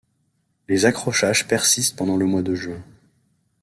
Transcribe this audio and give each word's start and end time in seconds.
Les 0.67 0.85
accrochages 0.85 1.47
persistent 1.47 1.95
pendant 1.95 2.17
le 2.17 2.25
mois 2.25 2.41
de 2.41 2.55
juin. 2.55 2.81